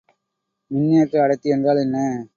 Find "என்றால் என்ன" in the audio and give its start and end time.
1.49-1.97